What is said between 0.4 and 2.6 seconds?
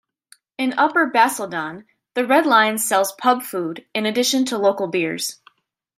In Upper Basildon, the Red